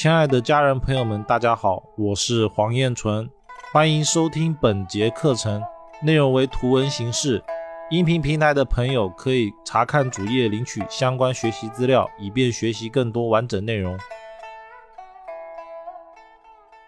[0.00, 3.28] 亲爱的家人朋友们，大家好，我是黄彦纯，
[3.72, 5.60] 欢迎收听本节课程，
[6.04, 7.42] 内容为图文形式。
[7.90, 13.98] 音频平台的朋友可以查看主页领取相关学习资料，以便学习更多完整内容。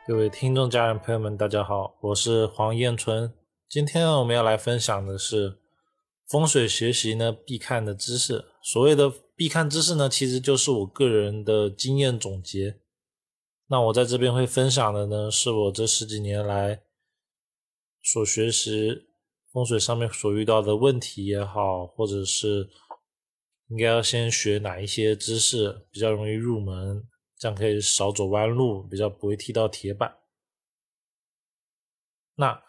[0.06, 3.32] 各位听众、家人朋友们，大家好，我是黄彦纯。
[3.68, 5.58] 今天，我们要来分享的是
[6.28, 8.44] 风水学习呢必看的知识。
[8.62, 12.76] 所谓的必看知识呢，其实就是我个人的经验总结。
[13.72, 16.82] 那我在这边会分享的呢，是我这十几年来
[18.02, 19.06] 所学习
[19.52, 22.68] 风水上面所遇到的问题也好，或者是
[23.68, 27.08] 应该要先学哪一些知识比较容易入门，
[27.38, 30.18] 这样可以少走弯路，比较不会踢到铁板。
[32.34, 32.64] 那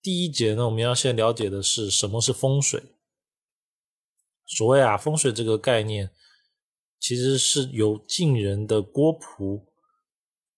[0.00, 2.82] 第一节呢，我们要先了解的是什么是风水。
[4.46, 6.10] 所谓啊，风水这个概念，
[6.98, 9.65] 其实是由晋人的郭璞。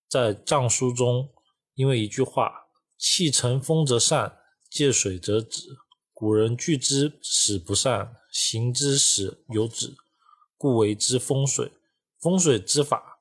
[0.08, 1.30] 在藏书中，
[1.74, 4.38] 因为一句话“气成风则散，
[4.70, 5.76] 借水则止”，
[6.14, 9.94] 古人聚之使不散，行之使有止，
[10.56, 11.72] 故为之风水。
[12.18, 13.20] 风水之法，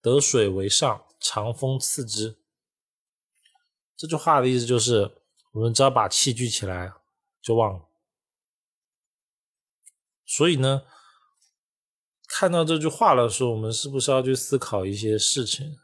[0.00, 2.36] 得水为上，藏风次之。
[3.96, 5.16] 这句话的意思就是，
[5.52, 6.92] 我们只要把气聚起来，
[7.42, 7.86] 就旺。
[10.24, 10.82] 所以呢，
[12.28, 15.78] 看到这句话的时候，我们是不是要去思考一些事情？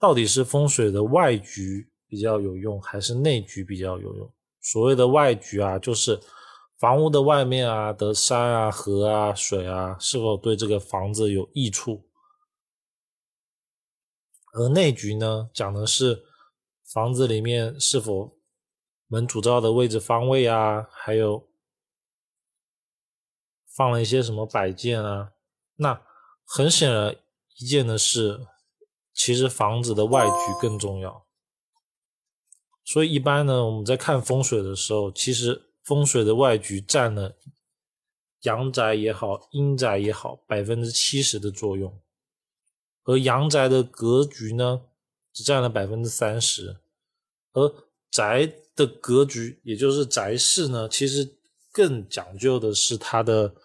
[0.00, 4.32] 到底是风水的外局比较有用，还是内局比较有用？
[4.60, 6.20] 所谓的外局啊，就是
[6.78, 12.08] 房屋的外面啊的山啊、河啊、水啊，是否对这个房子有益处？
[14.52, 16.24] 而内局呢，讲的是
[16.92, 18.38] 房子里面是否
[19.08, 21.48] 门主灶的位置方位啊，还有
[23.74, 25.32] 放了一些什么摆件啊。
[25.74, 26.00] 那
[26.44, 27.16] 很显而
[27.58, 28.46] 易见的是。
[29.18, 31.26] 其实房子的外局更重要，
[32.84, 37.36] 所以一般呢，我们在看风水的时候，其实风水的外局占了
[38.42, 42.00] 阳宅也好，阴宅也好，百分之七十的作用，
[43.02, 44.82] 而阳宅的格局呢，
[45.32, 46.78] 只占了百分之三十，
[47.54, 47.74] 而
[48.12, 51.36] 宅的格局，也就是宅室呢，其实
[51.72, 53.56] 更讲究的是它的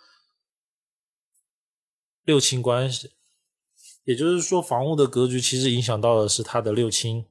[2.24, 3.12] 六亲关系。
[4.06, 7.26] 也就是说，房屋的格局其实影响到的是他的六亲，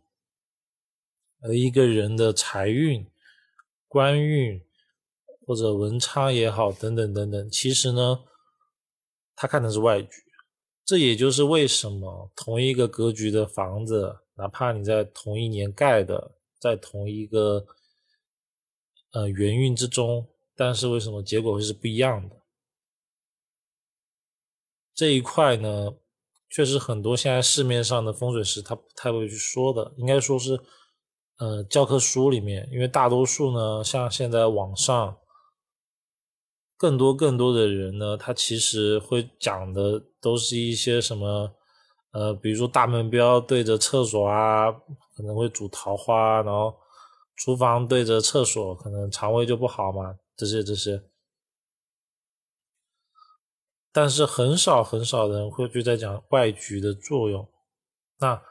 [1.40, 3.06] 而一个人的财运、
[3.86, 4.64] 官运
[5.46, 8.24] 或者文昌也好，等等等等，其实呢，
[9.36, 10.24] 他看的是外局。
[10.84, 17.66] 这也就是为什么同一个格局的房子，哪怕你在同一年盖的，在同一个
[19.12, 22.42] 呃元运之中，但是为什么结果会是不一样的？
[24.94, 25.96] 这一块呢？
[26.54, 30.60] 确实很多现在市面上的风水师他不太会去说的，应该说是，
[31.38, 35.16] 呃，教科书里面，因为大多数呢，像现在网上，
[36.76, 41.50] 更多更多的人呢，他其实会讲的都是一些什么，
[42.12, 44.70] 呃，比如说大门标对着厕所啊，
[45.16, 46.76] 可能会主桃花，然后
[47.36, 51.02] 厨房对着厕所，可能肠胃就不好嘛，这些这些。
[53.92, 57.46] 但是很少很少的人会去在讲外局的作用。
[58.18, 58.42] 那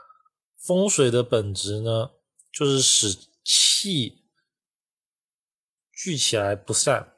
[0.57, 2.11] 风水的本质呢，
[2.51, 4.23] 就是使气
[5.91, 7.15] 聚起来不散。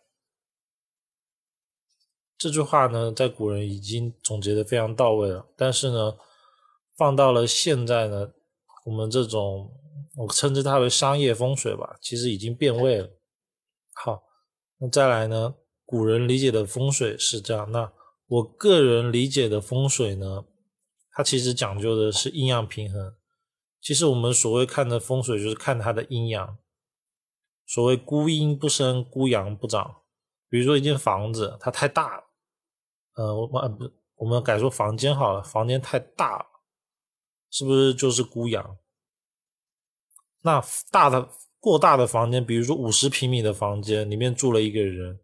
[2.38, 5.46] 这句话呢，在古人已经总结的非常到位了。
[5.58, 6.18] 但是呢，
[6.96, 8.34] 放到了现在呢，
[8.86, 9.72] 我们这种
[10.16, 13.10] 我称之它为商业风水吧，其实已经变味了。
[13.94, 14.24] 好，
[14.78, 15.56] 那再来呢，
[15.86, 17.72] 古人理解的风水是这样。
[17.72, 17.92] 那
[18.34, 20.46] 我个人理解的风水呢，
[21.12, 23.16] 它其实讲究的是阴阳平衡。
[23.80, 26.58] 其实我们所谓看的风水，就是看它的阴阳。
[27.68, 30.02] 所谓孤阴不生，孤阳不长。
[30.50, 32.24] 比如说一间房子，它太大了，
[33.18, 36.46] 呃，我们不，我们改说房间好了，房间太大了，
[37.52, 38.78] 是不是就是孤阳？
[40.42, 40.60] 那
[40.90, 41.30] 大的
[41.60, 45.20] 过大的房间，比如说五十平米的房间，里面住了一个人，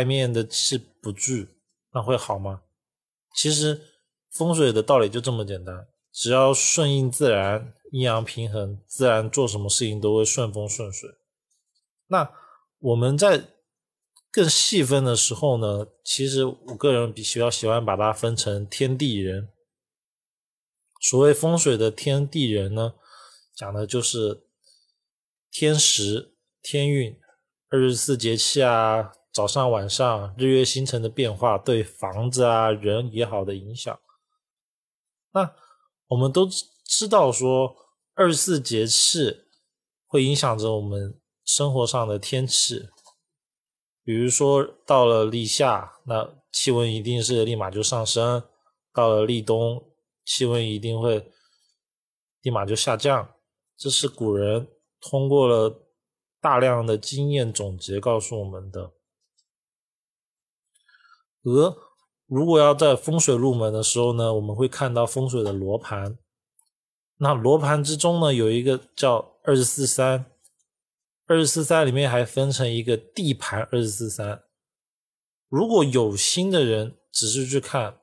[0.00, 1.48] 里面的气不聚。
[1.98, 2.62] 那会好吗？
[3.34, 3.82] 其实
[4.30, 11.10] 风水的道理就这么简单，只要顺应自然，阴阳平衡，自然做什么事情都会顺风顺水。
[12.06, 12.30] 那
[12.78, 13.48] 我们在
[14.30, 19.48] 更细分的时候呢，其实我个人比较喜欢把它分成天地人。
[21.00, 22.94] 所谓风水的天地人呢，
[23.56, 24.44] 讲的就是
[25.50, 27.18] 天时、天运、
[27.70, 29.14] 二十四节气啊。
[29.38, 33.96] 早上、晚上、日月星辰的变化对房子啊、人也好的影响。
[35.30, 35.54] 那
[36.08, 36.48] 我们都
[36.84, 37.76] 知道说
[38.14, 39.44] 二十四节气
[40.08, 42.88] 会影响着我们生活上的天气，
[44.02, 48.40] 比如说到了立夏，那气温一定是立马就上升；
[48.92, 49.88] 到了立冬，
[50.24, 51.30] 气温一定会
[52.42, 53.36] 立马就下降。
[53.76, 54.66] 这是古人
[55.00, 55.86] 通过了
[56.40, 58.94] 大量的经验总结告诉我们的。
[61.56, 61.76] 而
[62.26, 66.18] 如果要在风水入门的时候呢，我们会看到风水的罗盘。
[67.18, 70.26] 那罗盘之中呢，有一个叫二十四三，
[71.26, 74.44] 二十四三里面还分成一个地盘二十四三。
[75.48, 78.00] 如果有心的人只是去看，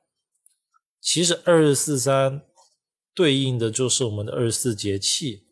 [1.00, 2.42] 其实二十四三
[3.14, 5.46] 对应的就是我们的二十四节气。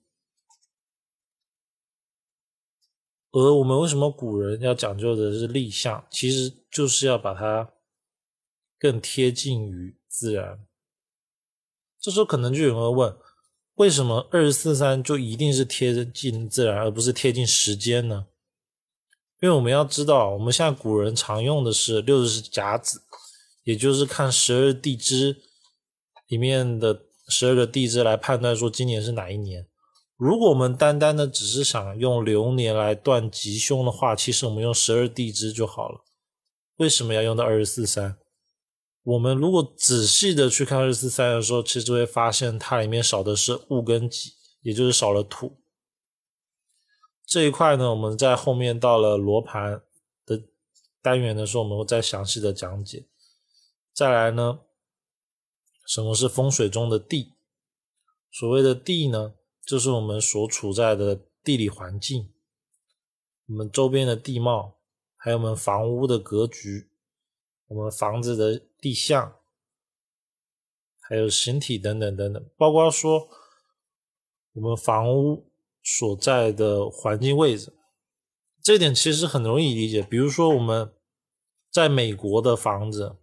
[3.31, 7.73] 而我们为什么古人要讲究的是立象，其实就是要把它
[8.85, 10.59] 更贴近于自然。
[11.99, 13.17] 这时候可能就有人会问：
[13.77, 18.27] 为什么二十四三就一定是贴近自然，而不是贴近时间呢？
[19.41, 23.01] 因为我们要知道，我们现在古人常用的是六十甲子，
[23.63, 25.39] 也就是看十二地支
[26.27, 29.67] 里面的十二个地支来判断说今年是哪一年。
[30.19, 36.05] 如果我们单单的只是想用流年来断吉凶的话，其实我们用十二地支就好了。
[36.77, 38.19] 为什么要用到二十四三？
[39.05, 45.59] 我们如果仔细的去看二十四三的时候，其实会发现它里面少的是物跟己，也就是少了土。
[47.27, 49.83] 这一块呢，我们在后面到了罗盘
[50.25, 50.43] 的
[51.03, 53.07] 单元的时候，我们会再详细的讲解。
[53.93, 54.61] 再来呢，
[55.87, 57.33] 什么是风水中的地？
[58.33, 59.35] 所谓的地呢？
[59.67, 62.31] 就是我们所处在的地理环境，
[63.47, 64.75] 我们周边的地貌，
[65.17, 66.91] 还有我们房屋的格局，
[67.67, 69.37] 我们房子的地向，
[71.01, 73.29] 还有形体等等等等，包括说
[74.53, 75.51] 我们房屋
[75.83, 77.73] 所在的环境位置，
[78.63, 80.03] 这点其实很容易理解。
[80.03, 80.93] 比如说我们
[81.71, 83.17] 在美国的房子。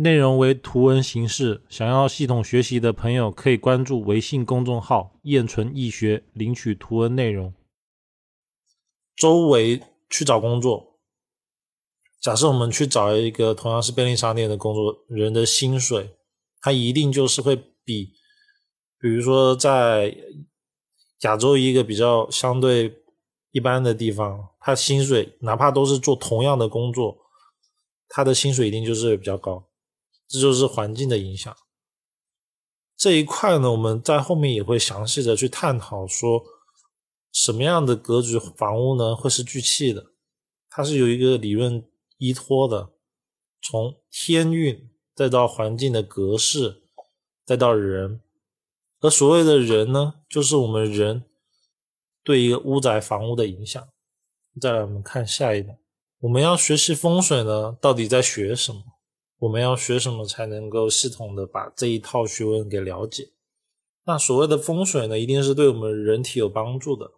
[0.00, 7.52] 内容为图文形式，想要系统学习的朋友可以关注微信公众号“燕纯易学”，领取图文内容。
[9.16, 10.87] 周围去找工作，
[12.20, 16.16] 假设我们去找一个同样是便利商店的工作，人的薪水，
[16.60, 18.12] 他一定就是会比，
[18.98, 20.16] 比如说在
[21.20, 23.02] 亚洲一个比较相对
[23.52, 27.18] 一般的地方，他薪水哪怕都是做同样的工作，
[28.08, 29.68] 他的薪水一定就是比较高。
[30.26, 31.56] 这就是环境的影响。
[32.96, 36.42] 这一块呢，我们在后面也会详细的去探讨，说
[37.32, 40.04] 什么样的格局房屋呢会是聚气的？
[40.68, 41.82] 它是有一个理论
[42.18, 42.90] 依托的，
[43.62, 46.82] 从天运再到环境的格式，
[47.44, 48.20] 再到人。
[49.00, 51.24] 而所谓的人呢，就是我们人
[52.22, 53.88] 对一个屋宅房屋的影响。
[54.60, 55.78] 再来，我们看下一个，
[56.20, 58.82] 我们要学习风水呢，到底在学什么？
[59.38, 63.30] 我们要学什么才能够系统的把这一套学问给了解？
[64.04, 67.12] 那所谓的风水呢，一定是对我们人体有帮助的。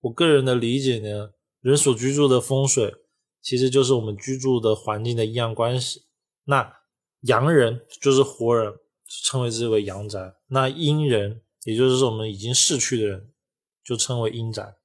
[0.00, 2.94] 我个人的理解呢，人所居住的风水，
[3.42, 6.06] 其实就是我们居住的环境的阴阳关系。
[6.44, 6.78] 那
[7.22, 8.78] 阳人就是活人，
[9.24, 13.32] 称为之为阳宅；那阴人，也就是我们已经逝去的人，
[13.84, 14.76] 就称为阴宅。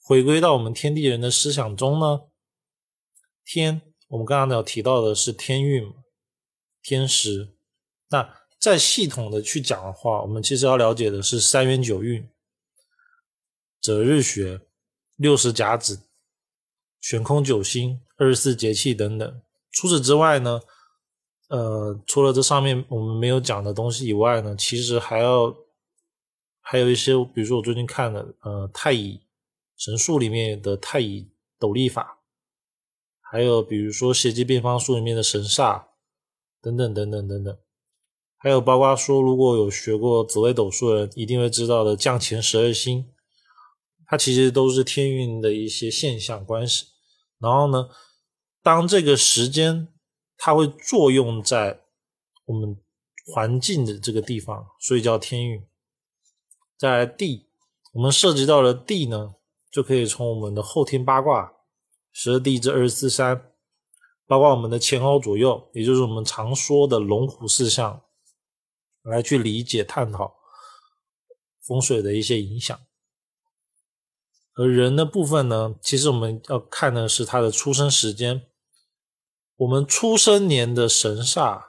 [0.00, 2.22] 回归到我们天地人的思想中呢，
[3.44, 3.82] 天。
[4.08, 5.90] 我们刚刚有提到的是天运，
[6.82, 7.54] 天时。
[8.10, 12.28] 那再系统的去讲的话，我们其实要了解的是三元九运、
[13.80, 14.60] 择日学、
[15.16, 16.02] 六十甲子、
[17.02, 19.42] 悬空九星、二十四节气等等。
[19.72, 20.60] 除此之外呢，
[21.48, 25.54] 呃，除了这上面我们没有讲的东西以外呢，其实还要
[26.60, 29.20] 还有一些，比如说我最近看的，呃，太乙
[29.76, 31.28] 神术里面的太乙
[31.58, 32.20] 斗笠法。
[33.20, 35.84] 还有比如说邪气变方术里面的神煞
[36.60, 37.58] 等等等等等等，
[38.36, 43.10] 还有包括说如果有学过紫微斗数的人一定会知道的降前十二星，
[44.06, 46.91] 它其实都是天运的一些现象关系。
[47.42, 47.88] 然后呢，
[48.62, 49.88] 当这个时间
[50.38, 51.82] 它会作用在
[52.46, 52.80] 我们
[53.34, 55.66] 环境的这个地方，所以叫天运。
[56.78, 57.48] 在地，
[57.92, 59.34] 我们涉及到了地呢，
[59.70, 61.52] 就可以从我们的后天八卦。
[62.12, 63.52] 十二地支二十四山，
[64.26, 68.02] 包括我们的前后左右，也就是我们常说的龙虎四象，
[69.02, 70.36] 来去理解探讨
[71.62, 72.78] 风水的一些影响。
[74.54, 78.42] 而人的部分呢，其实我们要看的是他的出生时间，
[79.56, 81.62] 我们出生年的神煞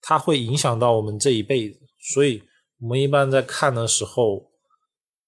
[0.00, 1.80] 它会影响到我们这一辈子。
[2.00, 2.42] 所以，
[2.80, 4.50] 我们一般在看的时候，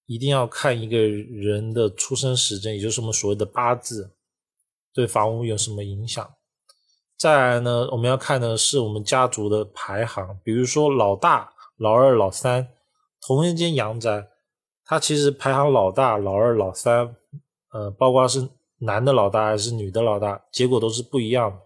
[0.06, 4.14] 一定要看一个人的出生时间，也就是我们所谓的八字，
[4.92, 6.34] 对房屋有什么影响。
[7.18, 12.68] 再来呢，我们要看的是我们家族的排行，比如说老大、老二、老三，
[13.26, 14.28] 同一间阳宅，
[14.86, 17.16] 它其实排行老大、老二、老三，
[17.72, 21.58] 呃，包括是男的老大还是女的老大，结果都是不一样的。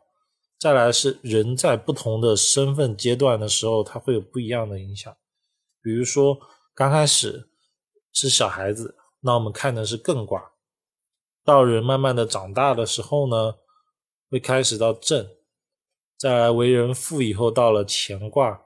[0.59, 5.15] 再来是人在不同的身份阶段的时候，它会有不一样的影响。
[5.83, 6.39] 比如说
[6.75, 7.51] 刚开始
[8.13, 10.39] 是小孩子，那我们看的是艮卦；
[11.45, 13.55] 到人慢慢的长大的时候呢，
[14.31, 15.29] 会开始到震。
[16.19, 18.63] 再来为人父以后，到了乾卦，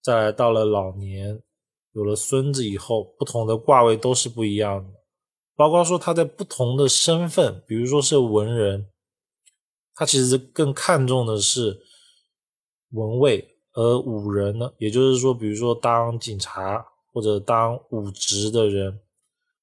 [0.00, 1.42] 再来到了老年，
[1.92, 4.90] 有了孙子以后，不同的卦位都是不一样的。
[5.54, 8.88] 包括说他在不同的身份，比如说是文人，
[9.94, 11.80] 他其实更看重的是
[12.90, 19.00] 文位；而武人呢，也就是说，比如说当警察或者当武职的人，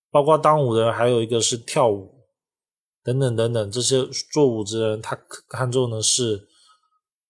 [0.09, 2.25] 包括当武的人，还有一个是跳舞
[3.03, 5.15] 等等等等，这些做武之人，他
[5.47, 6.47] 看重的是。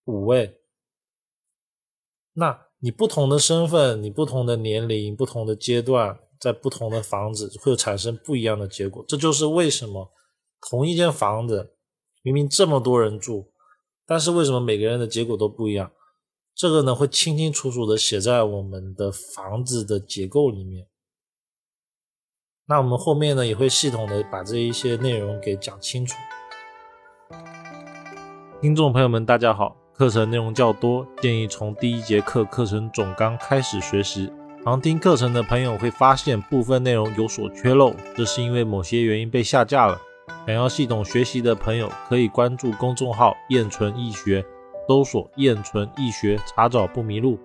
[0.06, 0.60] 五位，
[2.34, 9.04] 那你不同的身份，你不同的年龄，不同的阶段，在不同的房子会产生不一样的结果。
[9.06, 10.14] 这就是为什么
[10.62, 11.74] 同一间房子
[12.22, 13.52] 明明这么多人住，
[14.06, 15.92] 但是为什么每个人的结果都不一样？
[16.56, 20.88] 这个呢会清清楚楚的写在我们的房子的结构里面。
[22.66, 26.16] 那我们后面呢也会系统的把这一些内容给讲清楚。
[28.62, 29.79] 听众朋友们，大家好。
[30.00, 34.32] 课程内容较多，建议从第一节课课程总纲开始学习。
[34.64, 40.00] 旁听课程的朋友会发现部分内容有所缺漏，这是因为某些原因被下架了。
[40.48, 44.42] 想要系统学习的朋友可以关注公众号“燕纯易学”，
[44.88, 47.38] 搜索“燕纯易学”，查找不迷路。